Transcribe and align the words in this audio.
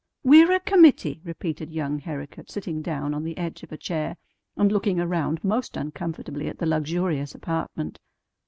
"We're 0.23 0.51
a 0.53 0.59
committee," 0.59 1.21
repeated 1.23 1.69
young 1.69 1.99
Herricote, 1.99 2.49
sitting 2.49 2.81
down 2.81 3.13
on 3.13 3.23
the 3.23 3.37
edge 3.37 3.61
of 3.61 3.71
a 3.71 3.77
chair, 3.77 4.17
and 4.57 4.71
looking 4.71 4.99
around 4.99 5.43
most 5.43 5.77
uncomfortably 5.77 6.47
at 6.47 6.57
the 6.57 6.65
luxurious 6.65 7.35
apartment. 7.35 7.99